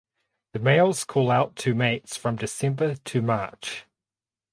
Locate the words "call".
1.03-1.29